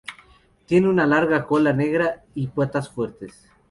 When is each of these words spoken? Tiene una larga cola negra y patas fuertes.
Tiene 0.65 0.89
una 0.89 1.05
larga 1.05 1.45
cola 1.45 1.73
negra 1.73 2.23
y 2.33 2.47
patas 2.47 2.89
fuertes. 2.89 3.47